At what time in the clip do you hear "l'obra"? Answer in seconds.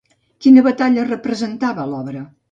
1.91-2.25